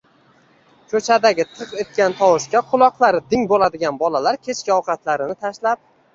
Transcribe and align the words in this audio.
Koʼchadagi 0.93 1.45
tiq 1.57 1.75
etgan 1.83 2.15
tovushga 2.21 2.63
quloqlari 2.73 3.21
ding 3.35 3.45
boʼladigan 3.53 4.01
bolalar 4.03 4.43
kechki 4.51 4.77
ovqatlarini 4.79 5.39
tashlab 5.47 5.87